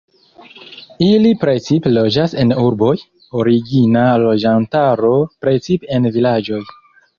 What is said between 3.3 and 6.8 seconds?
origina loĝantaro precipe en vilaĝoj.